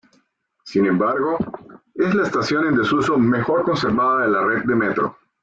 [0.63, 1.37] Sin embargo
[1.93, 5.15] es la estación en desuso mejor conservada de la red de Metro.